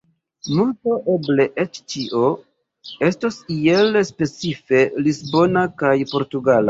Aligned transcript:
Multo, 0.59 0.95
eble 1.15 1.43
eĉ 1.63 1.81
ĉio, 1.93 2.31
estos 3.09 3.37
iel 3.57 4.01
specife 4.11 4.83
lisbona 5.09 5.69
kaj 5.83 5.95
portugala. 6.15 6.59